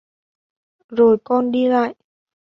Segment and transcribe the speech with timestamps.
[0.89, 1.95] Rồi con đi lại